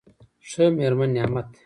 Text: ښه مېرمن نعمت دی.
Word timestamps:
ښه 0.49 0.63
مېرمن 0.77 1.09
نعمت 1.15 1.45
دی. 1.51 1.59